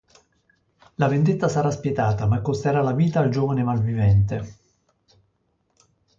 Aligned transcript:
La 0.95 1.07
vendetta 1.07 1.47
sarà 1.47 1.69
spietata, 1.69 2.25
ma 2.25 2.41
costerà 2.41 2.81
la 2.81 2.93
vita 2.95 3.19
al 3.19 3.29
giovane 3.29 3.61
malvivente. 3.61 4.55